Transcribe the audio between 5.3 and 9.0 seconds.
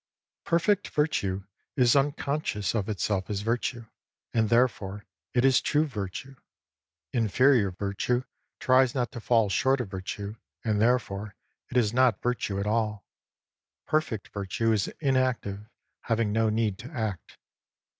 it is true virtue. Inferior Virtue tries